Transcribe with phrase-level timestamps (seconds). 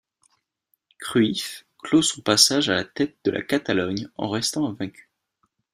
[0.97, 5.11] Cruyff clôt son passage à la tête de la Catalogne en restant invaincu.